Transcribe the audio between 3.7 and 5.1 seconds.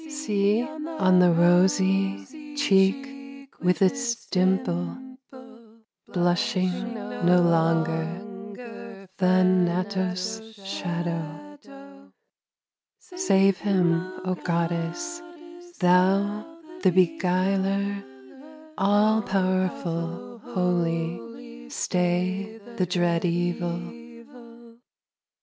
its dimple,